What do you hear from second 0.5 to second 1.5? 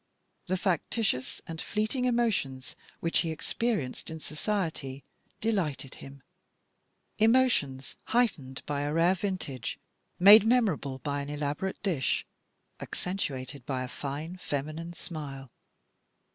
factitious